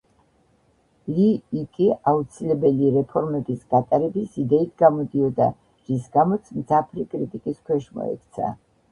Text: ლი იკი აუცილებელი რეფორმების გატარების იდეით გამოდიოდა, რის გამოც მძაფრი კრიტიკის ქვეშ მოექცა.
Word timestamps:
ლი 1.15 1.25
იკი 1.63 1.89
აუცილებელი 2.11 2.87
რეფორმების 2.95 3.59
გატარების 3.73 4.39
იდეით 4.43 4.71
გამოდიოდა, 4.83 5.47
რის 5.91 6.07
გამოც 6.17 6.49
მძაფრი 6.61 7.05
კრიტიკის 7.13 7.61
ქვეშ 7.69 7.87
მოექცა. 7.99 8.49